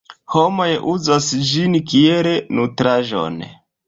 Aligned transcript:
Homoj 0.35 0.69
uzas 0.93 1.27
ĝin 1.49 1.75
kiel 1.91 2.31
nutraĵon. 2.61 3.39